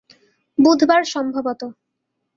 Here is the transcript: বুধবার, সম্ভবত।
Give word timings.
বুধবার, 0.57 1.03
সম্ভবত। 1.03 1.61